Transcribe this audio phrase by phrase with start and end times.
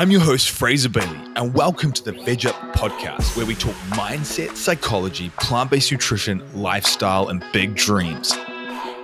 [0.00, 3.74] I'm your host, Fraser Bailey, and welcome to the Veg Up podcast, where we talk
[3.90, 8.34] mindset, psychology, plant based nutrition, lifestyle, and big dreams.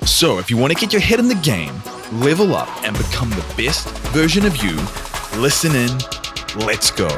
[0.06, 1.74] So, if you want to get your head in the game,
[2.12, 4.74] level up, and become the best version of you,
[5.38, 5.90] listen in.
[6.64, 7.08] Let's go.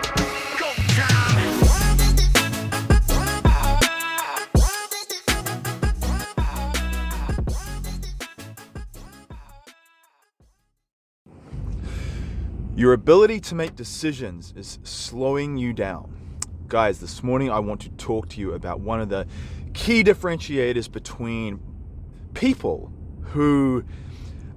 [12.78, 16.14] Your ability to make decisions is slowing you down.
[16.68, 19.26] Guys, this morning I want to talk to you about one of the
[19.74, 21.58] key differentiators between
[22.34, 22.92] people
[23.32, 23.82] who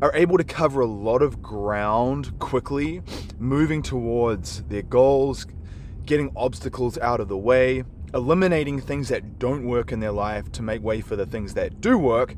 [0.04, 3.02] are able to cover a lot of ground quickly,
[3.40, 5.48] moving towards their goals,
[6.05, 10.62] getting obstacles out of the way, eliminating things that don't work in their life to
[10.62, 12.35] make way for the things that do work,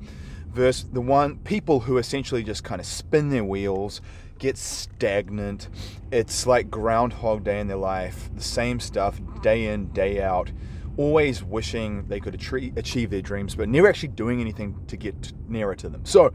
[0.48, 4.00] versus the one people who essentially just kind of spin their wheels,
[4.44, 5.70] get stagnant.
[6.12, 10.52] It's like Groundhog Day in their life, the same stuff day in, day out,
[10.98, 15.76] always wishing they could achieve their dreams, but never actually doing anything to get nearer
[15.76, 16.04] to them.
[16.04, 16.34] So,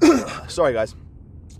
[0.48, 0.96] sorry guys.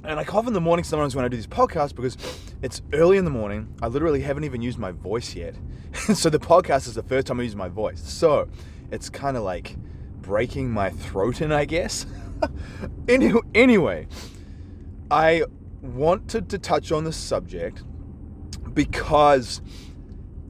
[0.03, 2.19] And I cough in the morning sometimes when I do these podcasts because
[2.61, 3.73] it's early in the morning.
[3.81, 5.55] I literally haven't even used my voice yet.
[6.15, 8.03] so the podcast is the first time I use my voice.
[8.03, 8.49] So
[8.91, 9.77] it's kind of like
[10.21, 12.05] breaking my throat in, I guess.
[13.55, 14.09] anyway,
[15.11, 15.45] I
[15.85, 17.85] wanted to touch on this subject
[18.73, 19.61] because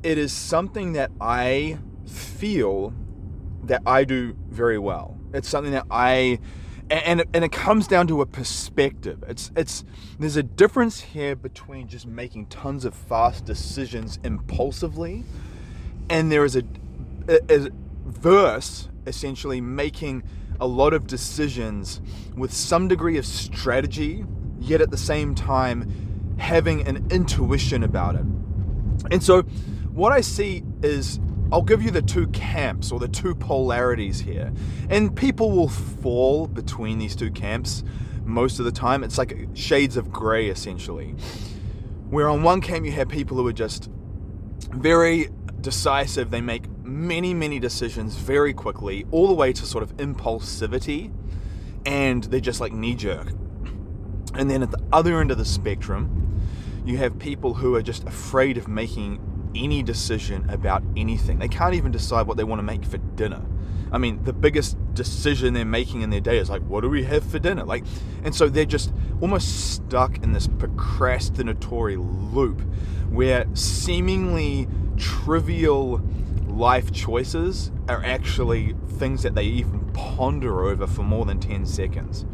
[0.02, 2.94] it is something that I feel
[3.64, 5.18] that I do very well.
[5.32, 6.38] It's something that I
[6.90, 9.24] and it, and it comes down to a perspective.
[9.26, 9.84] It's it's
[10.18, 15.24] there's a difference here between just making tons of fast decisions impulsively,
[16.08, 16.62] and there is a,
[17.28, 17.70] a, a
[18.04, 20.22] verse essentially making
[20.60, 22.00] a lot of decisions
[22.36, 24.24] with some degree of strategy
[24.64, 28.24] yet at the same time having an intuition about it.
[29.10, 29.42] And so,
[29.92, 31.20] what I see is
[31.52, 34.52] I'll give you the two camps or the two polarities here.
[34.90, 37.84] And people will fall between these two camps
[38.24, 39.04] most of the time.
[39.04, 41.14] It's like shades of gray, essentially.
[42.10, 43.90] Where on one camp, you have people who are just
[44.70, 45.28] very
[45.60, 51.12] decisive, they make many, many decisions very quickly, all the way to sort of impulsivity,
[51.86, 53.28] and they're just like knee jerk.
[54.36, 56.40] And then at the other end of the spectrum,
[56.84, 59.20] you have people who are just afraid of making
[59.54, 61.38] any decision about anything.
[61.38, 63.42] They can't even decide what they want to make for dinner.
[63.92, 67.04] I mean, the biggest decision they're making in their day is like, what do we
[67.04, 67.64] have for dinner?
[67.64, 67.84] Like,
[68.24, 71.96] and so they're just almost stuck in this procrastinatory
[72.32, 72.60] loop
[73.08, 74.66] where seemingly
[74.96, 76.02] trivial
[76.46, 82.24] life choices are actually things that they even ponder over for more than 10 seconds.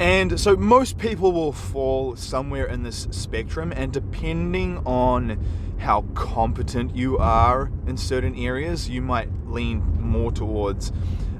[0.00, 5.38] And so most people will fall somewhere in this spectrum, and depending on
[5.78, 10.92] how competent you are in certain areas, you might lean more towards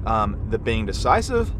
[0.05, 1.51] um, the being decisive.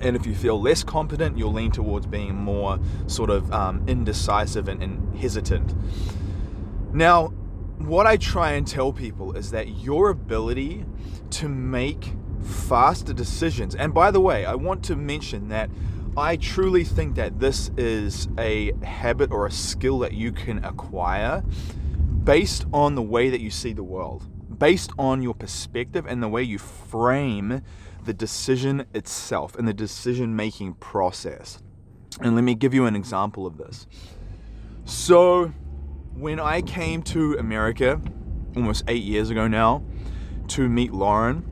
[0.00, 4.68] And if you feel less competent, you'll lean towards being more sort of um, indecisive
[4.68, 5.74] and, and hesitant.
[6.92, 7.28] Now,
[7.78, 10.84] what I try and tell people is that your ability
[11.30, 15.70] to make faster decisions, and by the way, I want to mention that
[16.18, 21.44] I truly think that this is a habit or a skill that you can acquire
[22.24, 24.26] based on the way that you see the world,
[24.58, 27.62] based on your perspective and the way you frame
[28.04, 31.62] the decision itself and the decision making process.
[32.20, 33.86] And let me give you an example of this.
[34.84, 35.52] So,
[36.14, 38.00] when I came to America
[38.56, 39.84] almost eight years ago now
[40.48, 41.44] to meet Lauren,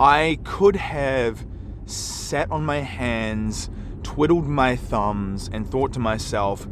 [0.00, 1.46] I could have
[1.86, 3.70] sat on my hands
[4.02, 6.66] twiddled my thumbs and thought to myself,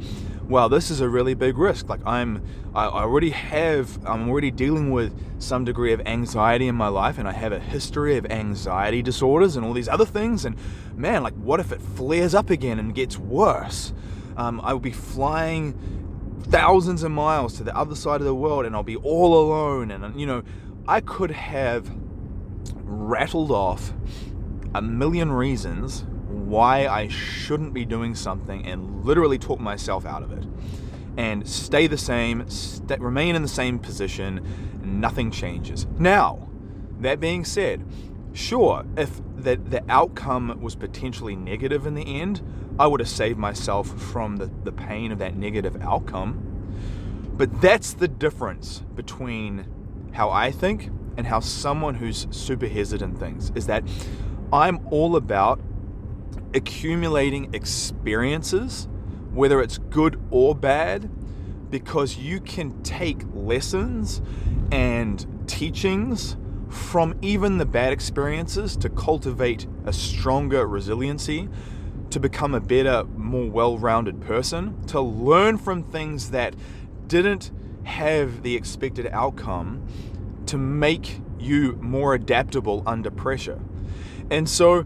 [0.49, 1.89] wow, this is a really big risk.
[1.89, 2.43] Like I'm,
[2.75, 7.29] I already have, I'm already dealing with some degree of anxiety in my life, and
[7.29, 10.45] I have a history of anxiety disorders and all these other things.
[10.45, 10.57] And
[10.97, 13.93] man, like, what if it flares up again and gets worse?
[14.37, 15.75] Um, I will be flying
[16.45, 19.91] thousands of miles to the other side of the world, and I'll be all alone.
[19.91, 20.43] And you know,
[20.87, 21.91] I could have
[22.85, 23.93] rattled off
[24.75, 26.05] a million reasons
[26.49, 30.47] why I shouldn't be doing something and literally talk myself out of it
[31.17, 32.47] and stay the same,
[32.99, 34.41] remain in the same position,
[34.83, 35.87] nothing changes.
[35.99, 36.49] Now,
[37.01, 37.85] that being said,
[38.33, 42.41] sure, if the, the outcome was potentially negative in the end,
[42.79, 46.45] I would have saved myself from the, the pain of that negative outcome.
[47.37, 49.67] But that's the difference between
[50.13, 53.83] how I think and how someone who's super hesitant thinks is that
[54.53, 55.61] I'm all about
[56.55, 58.89] accumulating experiences,
[59.33, 61.11] whether it's good or bad,
[61.71, 64.23] because you can take lessons
[64.73, 66.37] and teachings
[66.69, 71.49] from even the bad experiences to cultivate a stronger resiliency,
[72.11, 76.55] to become a better, more well rounded person, to learn from things that
[77.07, 77.51] didn't
[77.85, 79.87] have the expected outcome,
[80.47, 83.61] to make you more adaptable under pressure.
[84.31, 84.85] And so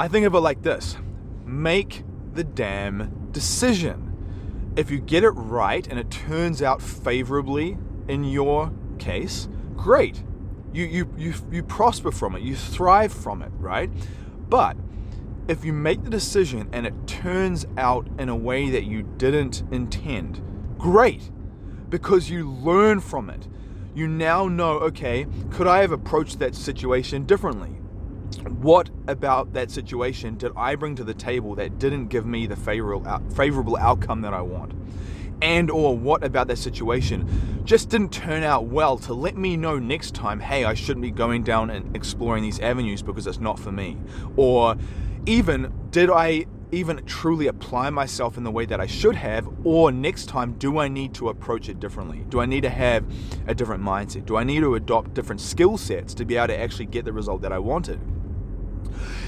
[0.00, 0.96] I think of it like this
[1.44, 4.72] make the damn decision.
[4.74, 7.76] If you get it right and it turns out favorably
[8.08, 10.22] in your case, great.
[10.72, 13.90] You, you, you, you prosper from it, you thrive from it, right?
[14.48, 14.78] But
[15.48, 19.64] if you make the decision and it turns out in a way that you didn't
[19.70, 20.40] intend,
[20.78, 21.30] great,
[21.90, 23.48] because you learn from it.
[23.94, 27.79] You now know, okay, could I have approached that situation differently?
[28.60, 32.56] What about that situation did I bring to the table that didn't give me the
[32.56, 34.72] favorable, favorable outcome that I want?
[35.42, 39.78] and or what about that situation just didn't turn out well to let me know
[39.78, 43.58] next time hey i shouldn't be going down and exploring these avenues because it's not
[43.58, 43.96] for me?
[44.36, 44.76] Or
[45.26, 49.48] even did i even truly apply myself in the way that i should have?
[49.64, 52.24] Or next time do i need to approach it differently?
[52.28, 53.04] Do i need to have
[53.46, 54.26] a different mindset?
[54.26, 57.12] Do i need to adopt different skill sets to be able to actually get the
[57.12, 58.00] result that i wanted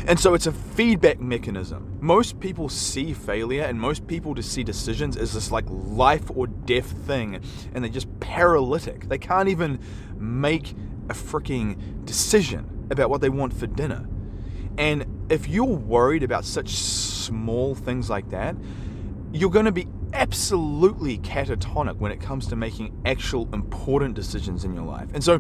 [0.06, 1.99] and so it's a feedback mechanism.
[2.00, 6.46] Most people see failure and most people to see decisions as this like life or
[6.46, 7.40] death thing
[7.75, 9.08] and they're just paralytic.
[9.08, 9.78] They can't even
[10.16, 10.75] make
[11.08, 14.08] a freaking decision about what they want for dinner.
[14.78, 18.56] And if you're worried about such small things like that,
[19.32, 24.75] you're going to be absolutely catatonic when it comes to making actual important decisions in
[24.75, 25.08] your life.
[25.14, 25.38] And so,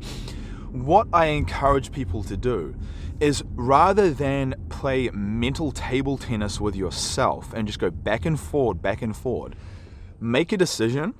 [0.70, 2.74] what I encourage people to do
[3.22, 8.82] is rather than play mental table tennis with yourself and just go back and forward,
[8.82, 9.54] back and forward,
[10.18, 11.14] make a decision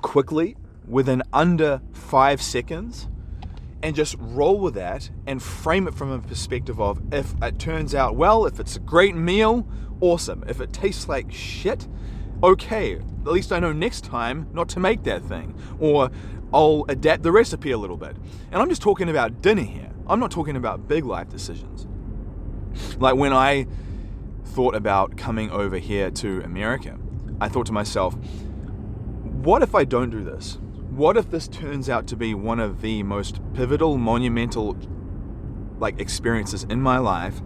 [0.00, 0.56] quickly
[0.88, 3.06] within under five seconds
[3.82, 7.94] and just roll with that and frame it from a perspective of if it turns
[7.94, 9.68] out well, if it's a great meal,
[10.00, 10.42] awesome.
[10.48, 11.86] If it tastes like shit,
[12.42, 15.54] okay, at least I know next time not to make that thing.
[15.78, 16.10] Or
[16.54, 18.16] I'll adapt the recipe a little bit.
[18.50, 19.90] And I'm just talking about dinner here.
[20.10, 21.86] I'm not talking about big life decisions.
[22.98, 23.68] Like when I
[24.44, 26.98] thought about coming over here to America,
[27.40, 28.16] I thought to myself,
[29.22, 30.58] what if I don't do this?
[30.90, 34.76] What if this turns out to be one of the most pivotal, monumental
[35.78, 37.40] like experiences in my life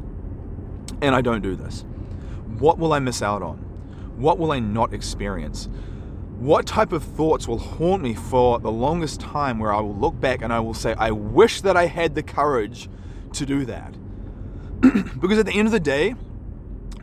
[1.02, 1.84] and I don't do this?
[2.58, 3.58] What will I miss out on?
[4.16, 5.68] What will I not experience?
[6.38, 10.18] What type of thoughts will haunt me for the longest time where I will look
[10.18, 12.88] back and I will say, I wish that I had the courage
[13.34, 13.94] to do that.
[15.20, 16.14] because at the end of the day,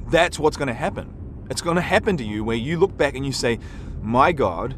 [0.10, 1.45] that's what's going to happen.
[1.50, 3.60] It's going to happen to you where you look back and you say,
[4.01, 4.75] My God,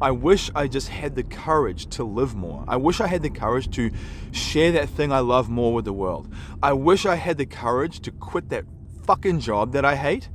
[0.00, 2.64] I wish I just had the courage to live more.
[2.66, 3.90] I wish I had the courage to
[4.32, 6.32] share that thing I love more with the world.
[6.62, 8.64] I wish I had the courage to quit that
[9.04, 10.28] fucking job that I hate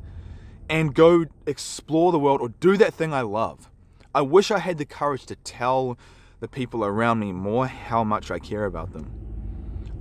[0.69, 3.69] and go explore the world or do that thing I love.
[4.13, 5.97] I wish I had the courage to tell
[6.39, 9.11] the people around me more how much I care about them.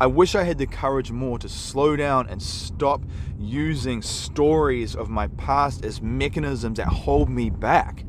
[0.01, 3.03] I wish I had the courage more to slow down and stop
[3.39, 8.05] using stories of my past as mechanisms that hold me back.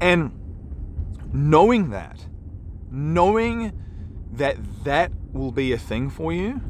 [0.00, 0.32] And
[1.32, 2.26] knowing that,
[2.90, 3.72] knowing
[4.32, 6.60] that that will be a thing for you,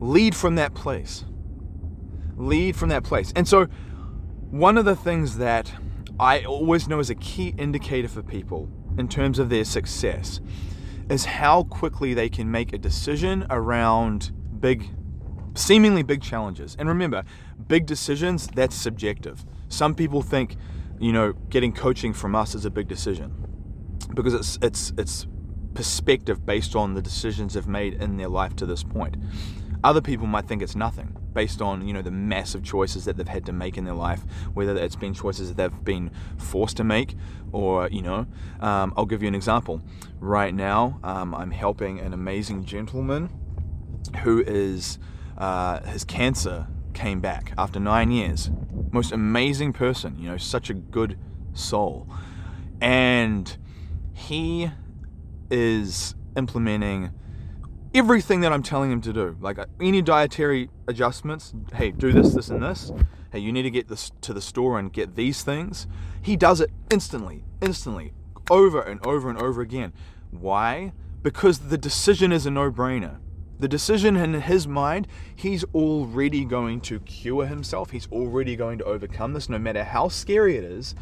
[0.00, 1.24] lead from that place.
[2.36, 3.32] Lead from that place.
[3.36, 3.68] And so
[4.54, 5.72] one of the things that
[6.20, 10.40] I always know is a key indicator for people in terms of their success
[11.10, 14.30] is how quickly they can make a decision around
[14.60, 14.90] big,
[15.56, 16.76] seemingly big challenges.
[16.78, 17.24] And remember,
[17.66, 19.44] big decisions, that's subjective.
[19.70, 20.54] Some people think,
[21.00, 23.34] you know, getting coaching from us is a big decision
[24.14, 25.26] because it's it's it's
[25.74, 29.16] perspective based on the decisions they've made in their life to this point.
[29.82, 33.28] Other people might think it's nothing based on you know the massive choices that they've
[33.28, 34.22] had to make in their life,
[34.54, 37.16] whether it's been choices that they've been forced to make,
[37.52, 38.26] or you know,
[38.60, 39.82] um, I'll give you an example.
[40.20, 43.30] Right now, um, I'm helping an amazing gentleman
[44.22, 44.98] who is
[45.36, 48.50] uh, his cancer came back after nine years.
[48.92, 51.18] Most amazing person, you know, such a good
[51.52, 52.08] soul,
[52.80, 53.56] and
[54.12, 54.70] he
[55.50, 57.12] is implementing
[57.94, 59.36] everything that I'm telling him to do.
[59.40, 62.92] Like uh, any dietary adjustments, hey, do this, this, and this.
[63.32, 65.86] Hey, you need to get this to the store and get these things.
[66.22, 68.12] He does it instantly, instantly,
[68.50, 69.92] over and over and over again.
[70.30, 70.92] Why?
[71.22, 73.18] Because the decision is a no brainer.
[73.58, 77.90] The decision in his mind, he's already going to cure himself.
[77.90, 80.94] He's already going to overcome this, no matter how scary it is.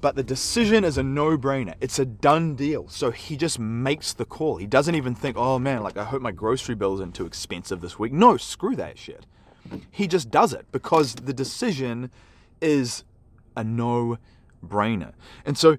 [0.00, 1.74] but the decision is a no-brainer.
[1.80, 2.88] It's a done deal.
[2.88, 4.56] So he just makes the call.
[4.56, 7.80] He doesn't even think, "Oh man, like I hope my grocery bill isn't too expensive
[7.80, 9.26] this week." No, screw that shit.
[9.90, 12.10] He just does it because the decision
[12.60, 13.04] is
[13.56, 15.12] a no-brainer.
[15.44, 15.76] And so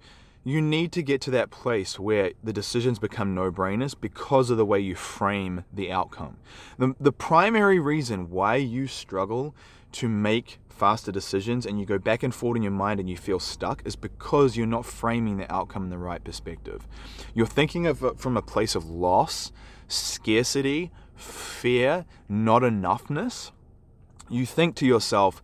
[0.50, 4.66] you need to get to that place where the decisions become no-brainers because of the
[4.66, 6.38] way you frame the outcome.
[6.77, 9.56] The, the primary reason why you struggle
[9.94, 13.18] to make faster decisions and you go back and forth in your mind and you
[13.18, 16.88] feel stuck is because you're not framing the outcome in the right perspective.
[17.34, 19.51] You're thinking of it from a place of loss,
[19.88, 23.51] scarcity, fear, not enoughness.
[24.30, 25.42] You think to yourself,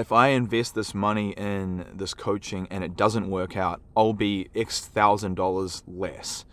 [0.00, 4.48] if I invest this money in this coaching and it doesn't work out, I'll be
[4.54, 6.46] X thousand dollars less.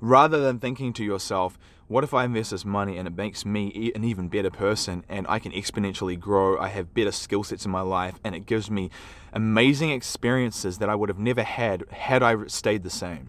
[0.00, 3.92] Rather than thinking to yourself, what if I invest this money and it makes me
[3.94, 6.58] an even better person and I can exponentially grow?
[6.58, 8.90] I have better skill sets in my life and it gives me
[9.32, 13.28] amazing experiences that I would have never had had I stayed the same.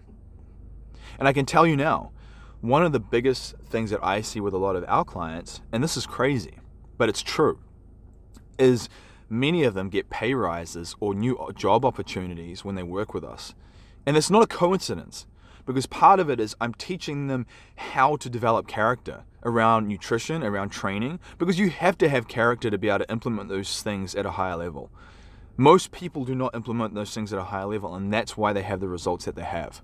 [1.20, 2.12] And I can tell you now,
[2.62, 5.84] one of the biggest things that I see with a lot of our clients, and
[5.84, 6.58] this is crazy,
[6.98, 7.60] but it's true,
[8.58, 8.90] is
[9.30, 13.54] many of them get pay rises or new job opportunities when they work with us.
[14.06, 15.28] And it's not a coincidence
[15.66, 20.70] because part of it is I'm teaching them how to develop character around nutrition, around
[20.70, 24.26] training, because you have to have character to be able to implement those things at
[24.26, 24.90] a higher level.
[25.58, 28.62] Most people do not implement those things at a higher level, and that's why they
[28.62, 29.82] have the results that they have.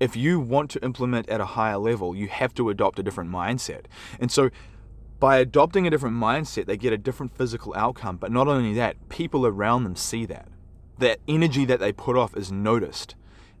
[0.00, 3.30] If you want to implement at a higher level, you have to adopt a different
[3.30, 3.84] mindset.
[4.20, 4.50] And so,
[5.18, 8.16] by adopting a different mindset, they get a different physical outcome.
[8.16, 10.48] But not only that, people around them see that.
[10.98, 13.14] That energy that they put off is noticed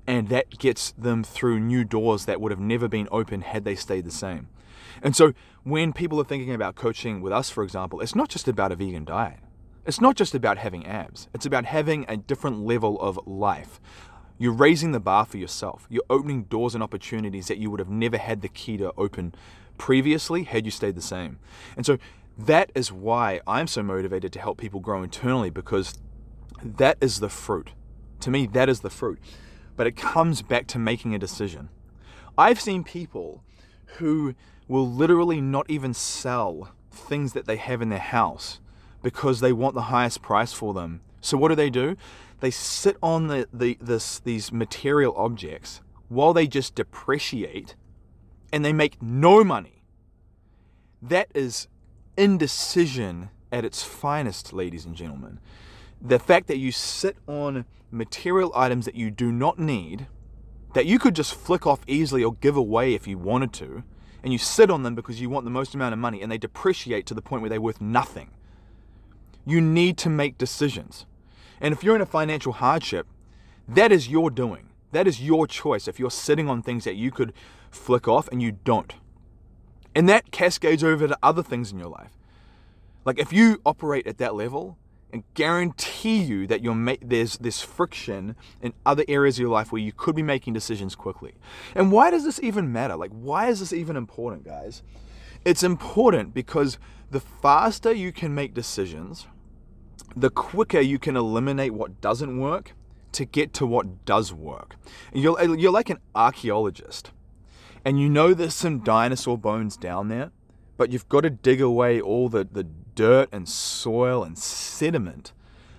[0.06, 3.74] and that gets them through new doors that would have never been open had they
[3.74, 4.48] stayed the same.
[5.02, 5.32] And so
[5.64, 8.76] when people are thinking about coaching with us, for example, it's not just about a
[8.76, 9.40] vegan diet.
[9.84, 11.28] It's not just about having abs.
[11.34, 13.80] It's about having a different level of life.
[14.38, 15.86] You're raising the bar for yourself.
[15.88, 19.34] You're opening doors and opportunities that you would have never had the key to open
[19.78, 21.38] previously had you stayed the same.
[21.76, 21.98] And so
[22.38, 25.98] that is why I'm so motivated to help people grow internally because
[26.62, 27.70] that is the fruit.
[28.20, 29.18] To me, that is the fruit
[29.76, 31.68] but it comes back to making a decision.
[32.36, 33.44] I've seen people
[33.98, 34.34] who
[34.66, 38.60] will literally not even sell things that they have in their house
[39.02, 41.02] because they want the highest price for them.
[41.20, 41.96] So what do they do?
[42.40, 47.74] They sit on the, the this these material objects while they just depreciate
[48.52, 49.82] and they make no money.
[51.02, 51.68] That is
[52.16, 55.40] indecision at its finest, ladies and gentlemen
[56.00, 60.06] the fact that you sit on material items that you do not need,
[60.74, 63.82] that you could just flick off easily or give away if you wanted to,
[64.22, 66.38] and you sit on them because you want the most amount of money and they
[66.38, 68.30] depreciate to the point where they're worth nothing.
[69.44, 71.06] You need to make decisions.
[71.60, 73.06] And if you're in a financial hardship,
[73.68, 74.70] that is your doing.
[74.92, 77.32] That is your choice if you're sitting on things that you could
[77.76, 78.94] flick off and you don't.
[79.94, 82.12] And that cascades over to other things in your life.
[83.04, 84.78] Like if you operate at that level,
[85.12, 89.80] and guarantee you that ma- there's this friction in other areas of your life where
[89.80, 91.34] you could be making decisions quickly.
[91.74, 92.96] And why does this even matter?
[92.96, 94.82] Like, why is this even important, guys?
[95.44, 96.78] It's important because
[97.10, 99.26] the faster you can make decisions,
[100.14, 102.72] the quicker you can eliminate what doesn't work
[103.12, 104.76] to get to what does work.
[105.14, 107.12] You're, you're like an archaeologist,
[107.86, 110.32] and you know there's some dinosaur bones down there,
[110.76, 115.32] but you've got to dig away all the, the dirt and soil and sediment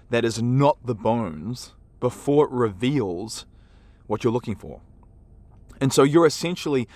[0.10, 3.46] that is not the bones before it reveals
[4.06, 4.80] what you're looking for.
[5.82, 6.88] And so you're essentially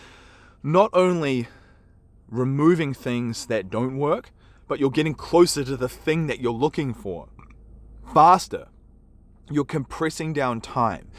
[0.63, 1.50] not only
[2.30, 4.32] removing things that don't work,
[4.70, 7.27] but you're getting closer to the thing that you're looking for
[8.13, 8.70] faster.
[9.50, 11.12] You're compressing down time.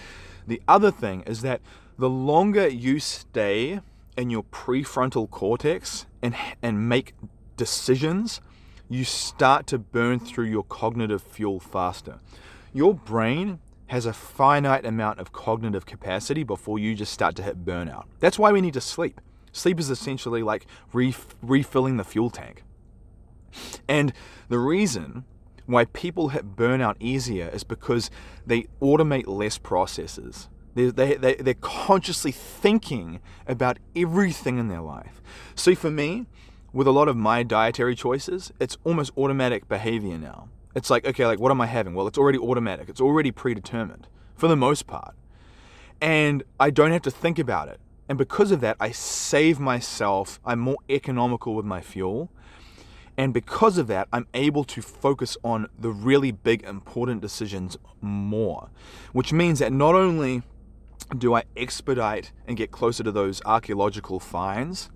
[0.47, 1.61] The other thing is that
[1.99, 3.81] the longer you stay
[4.17, 7.15] in your prefrontal cortex and, and make
[7.57, 8.41] decisions,
[8.89, 12.19] you start to burn through your cognitive fuel faster.
[12.73, 17.65] Your brain has a finite amount of cognitive capacity before you just start to hit
[17.65, 18.05] burnout.
[18.21, 19.21] That's why we need to sleep.
[19.53, 22.65] Sleep is essentially like ref- refilling the fuel tank.
[23.87, 24.15] And
[24.49, 25.25] the reason
[25.67, 28.11] why people hit burnout easier is because
[28.47, 30.49] they automate less processes.
[30.75, 35.21] They, they, they, they're consciously thinking about everything in their life.
[35.55, 36.27] See, for me,
[36.73, 40.49] with a lot of my dietary choices, it's almost automatic behavior now.
[40.75, 41.95] It's like, okay, like what am I having?
[41.95, 42.89] Well, it's already automatic.
[42.89, 45.15] It's already predetermined for the most part.
[46.01, 47.79] And I don't have to think about it.
[48.09, 50.41] And because of that, I save myself.
[50.45, 52.31] I'm more economical with my fuel.
[53.17, 58.71] And because of that, I'm able to focus on the really big, important decisions more,
[59.13, 60.43] which means that not only
[61.19, 64.91] do I expedite and get closer to those archaeological finds,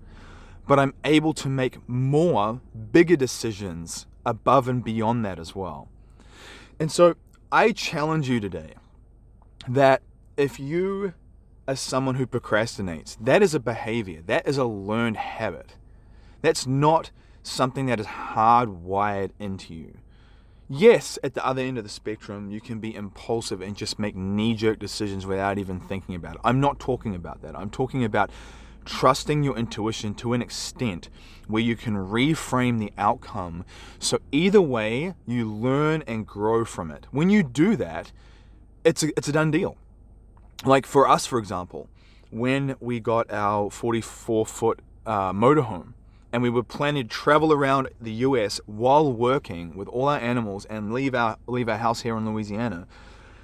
[0.67, 5.89] but I'm able to make more bigger decisions above and beyond that as well.
[6.79, 7.15] And so
[7.51, 8.73] I challenge you today
[9.67, 10.01] that
[10.35, 11.13] if you
[11.67, 15.75] are someone who procrastinates, that is a behavior, that is a learned habit.
[16.41, 17.11] That's not
[17.43, 19.97] something that is hardwired into you.
[20.69, 24.15] Yes, at the other end of the spectrum, you can be impulsive and just make
[24.17, 26.41] knee jerk decisions without even thinking about it.
[26.43, 27.57] I'm not talking about that.
[27.57, 28.29] I'm talking about
[28.83, 31.09] trusting your intuition to an extent
[31.47, 33.63] where you can reframe the outcome.
[33.99, 37.07] So either way, you learn and grow from it.
[37.11, 38.11] When you do that,
[38.83, 39.77] it's a, it's a done deal.
[40.65, 41.87] Like for us, for example,
[42.29, 45.93] when we got our 44 foot uh, motorhome,
[46.31, 50.65] and we were planning to travel around the US while working with all our animals
[50.65, 52.87] and leave our leave our house here in Louisiana.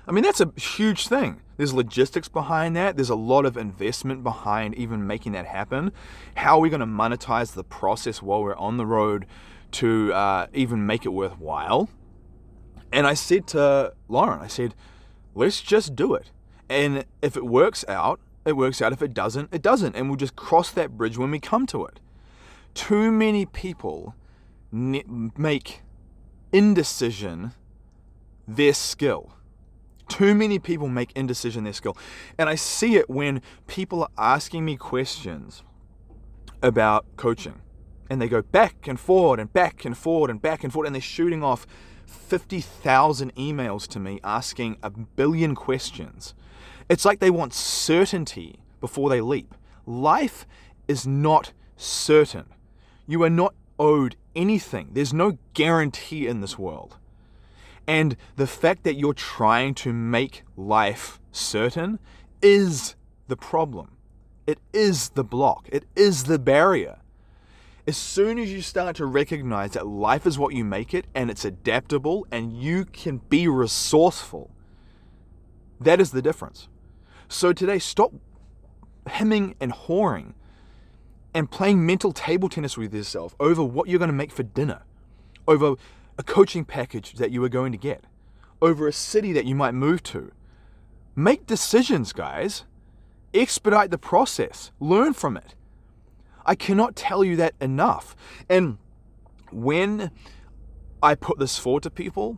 [0.05, 1.41] I mean, that's a huge thing.
[1.55, 2.97] There's logistics behind that.
[2.97, 5.93] There's a lot of investment behind even making that happen.
[6.35, 9.25] How are we going to monetize the process while we're on the road
[9.73, 11.89] to uh, even make it worthwhile?
[12.91, 14.75] And I said to Lauren, I said,
[15.33, 16.31] let's just do it.
[16.69, 18.91] And if it works out, it works out.
[18.91, 19.95] If it doesn't, it doesn't.
[19.95, 21.99] And we'll just cross that bridge when we come to it.
[22.73, 24.15] Too many people
[24.71, 25.81] make
[26.51, 27.53] indecision
[28.47, 29.33] their skill
[30.13, 31.97] too many people make indecision their skill.
[32.37, 35.63] And I see it when people are asking me questions
[36.61, 37.61] about coaching.
[38.09, 40.85] And they go back and forward and back and forward and back and forward.
[40.85, 41.65] And they're shooting off
[42.05, 46.35] 50,000 emails to me asking a billion questions.
[46.89, 49.55] It's like they want certainty before they leap.
[49.85, 50.45] Life
[50.87, 52.45] is not certain.
[53.07, 56.97] You are not owed anything, there's no guarantee in this world.
[57.85, 61.99] And the fact that you're trying to make life certain
[62.41, 62.95] is
[63.27, 63.97] the problem.
[64.47, 65.67] It is the block.
[65.71, 66.99] It is the barrier.
[67.85, 71.29] As soon as you start to recognize that life is what you make it and
[71.29, 74.51] it's adaptable and you can be resourceful,
[75.81, 76.69] that is the difference.
[77.27, 78.13] So today, stop
[79.07, 80.33] hemming and hawing
[81.33, 84.83] and playing mental table tennis with yourself over what you're going to make for dinner,
[85.47, 85.75] over
[86.17, 88.05] a coaching package that you are going to get,
[88.61, 90.31] over a city that you might move to.
[91.15, 92.65] Make decisions, guys.
[93.33, 95.55] Expedite the process, learn from it.
[96.45, 98.15] I cannot tell you that enough.
[98.47, 98.77] And
[99.51, 100.11] when
[101.01, 102.37] I put this forward to people,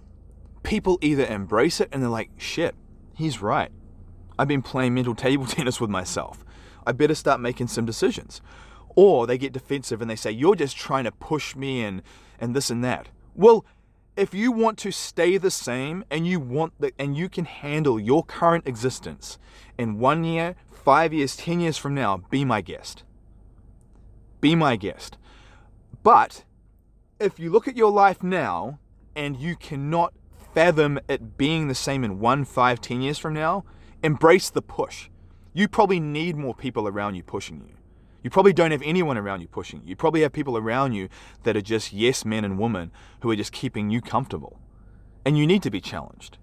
[0.63, 2.75] people either embrace it and they're like, shit,
[3.15, 3.71] he's right.
[4.38, 6.45] I've been playing mental table tennis with myself.
[6.86, 8.41] I better start making some decisions.
[8.95, 12.01] Or they get defensive and they say, you're just trying to push me and,
[12.39, 13.10] and this and that.
[13.36, 13.65] Well,
[14.15, 17.99] if you want to stay the same and you want the, and you can handle
[17.99, 19.38] your current existence
[19.77, 23.03] in one year, five years, ten years from now, be my guest.
[24.39, 25.17] Be my guest.
[26.01, 26.45] But
[27.19, 28.79] if you look at your life now
[29.15, 30.13] and you cannot
[30.53, 33.65] fathom it being the same in one, five, ten years from now,
[34.01, 35.10] embrace the push.
[35.53, 37.74] You probably need more people around you pushing you.
[38.25, 39.95] You probably don't have anyone around you pushing you.
[39.95, 41.09] Probably have people around you
[41.43, 44.59] that are just yes men and women who are just keeping you comfortable.
[45.23, 46.39] And you need to be challenged.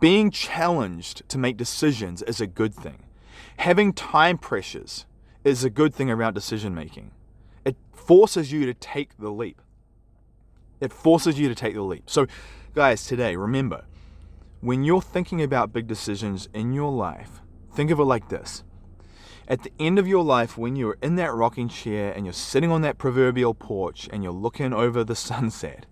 [0.00, 3.04] Being challenged to make decisions is a good thing.
[3.56, 5.06] Having time pressures
[5.44, 7.12] is a good thing around decision making.
[7.64, 9.62] It forces you to take the leap.
[10.78, 12.10] It forces you to take the leap.
[12.10, 12.26] So,
[12.74, 13.86] guys, today, remember
[14.60, 17.40] when you're thinking about big decisions in your life,
[17.72, 18.62] think of it like this
[19.48, 22.70] at the end of your life, when you're in that rocking chair and you're sitting
[22.70, 25.86] on that proverbial porch and you're looking over the sunset,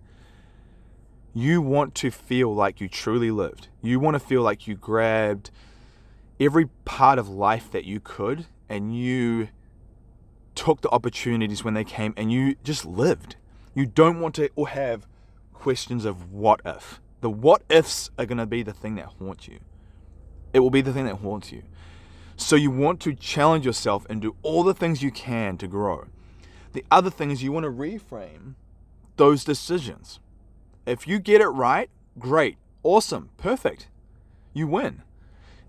[1.32, 3.68] you want to feel like you truly lived.
[3.82, 5.50] You want to feel like you grabbed
[6.38, 9.48] every part of life that you could and you
[10.54, 13.36] took the opportunities when they came and you just lived.
[13.74, 15.06] You don't want to or have
[15.54, 17.00] questions of what if.
[17.22, 19.60] The what ifs are going to be the thing that haunts you.
[20.52, 21.62] It will be the thing that haunts you.
[22.36, 26.06] So you want to challenge yourself and do all the things you can to grow.
[26.72, 28.54] The other thing is you want to reframe
[29.16, 30.20] those decisions.
[30.84, 33.88] If you get it right, great, awesome, perfect.
[34.52, 35.02] You win.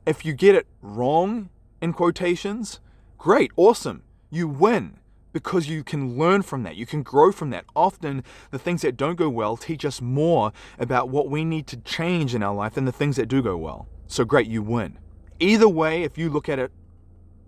[0.05, 1.49] If you get it wrong,
[1.81, 2.79] in quotations,
[3.17, 4.99] great, awesome, you win
[5.31, 6.75] because you can learn from that.
[6.75, 7.65] You can grow from that.
[7.75, 11.77] Often, the things that don't go well teach us more about what we need to
[11.77, 13.87] change in our life than the things that do go well.
[14.07, 14.97] So, great, you win.
[15.39, 16.71] Either way, if you look at it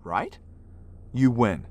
[0.04, 0.38] right,
[1.12, 1.66] you win.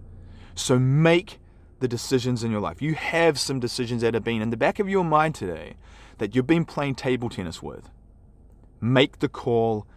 [0.55, 1.39] So make
[1.79, 2.81] the decisions in your life.
[2.81, 5.75] You have some decisions that have been in the back of your mind today
[6.17, 7.89] that you've been playing table tennis with.
[8.81, 9.87] Make the call.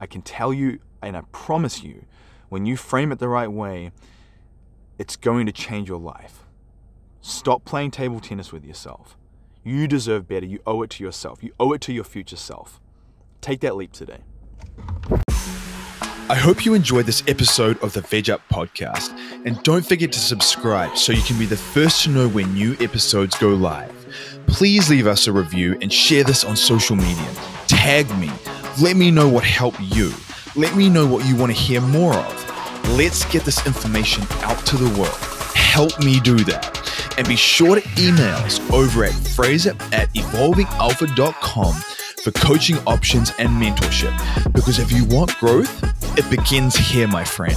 [0.00, 2.04] I can tell you, and I promise you,
[2.48, 3.92] when you frame it the right way,
[4.98, 6.44] it's going to change your life.
[7.22, 9.16] Stop playing table tennis with yourself.
[9.64, 10.44] You deserve better.
[10.44, 11.42] You owe it to yourself.
[11.42, 12.80] You owe it to your future self.
[13.40, 14.18] Take that leap today.
[16.32, 19.14] I hope you enjoyed this episode of the Veg Up podcast.
[19.44, 22.74] And don't forget to subscribe so you can be the first to know when new
[22.80, 23.92] episodes go live.
[24.46, 27.34] Please leave us a review and share this on social media.
[27.66, 28.30] Tag me.
[28.80, 30.10] Let me know what helped you.
[30.56, 32.88] Let me know what you want to hear more of.
[32.96, 35.18] Let's get this information out to the world.
[35.54, 37.18] Help me do that.
[37.18, 41.74] And be sure to email us over at fraser at evolvingalpha.com
[42.22, 44.12] for coaching options and mentorship.
[44.52, 45.82] Because if you want growth,
[46.16, 47.56] it begins here, my friend.